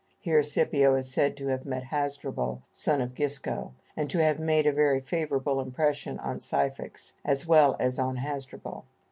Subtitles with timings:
[0.17, 4.65] Here Scipio is said to have met Hasdrubal, son of Gisco, and to have made
[4.65, 8.85] a very favorable impression on Syphax as well as on Hasdrubal.